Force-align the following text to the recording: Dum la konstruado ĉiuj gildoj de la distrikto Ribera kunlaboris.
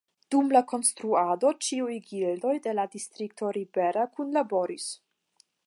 Dum 0.35 0.47
la 0.55 0.61
konstruado 0.69 1.51
ĉiuj 1.65 1.97
gildoj 2.07 2.55
de 2.65 2.75
la 2.79 2.87
distrikto 2.95 3.55
Ribera 3.59 4.07
kunlaboris. 4.17 4.89